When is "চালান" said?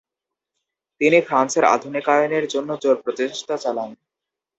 3.57-3.89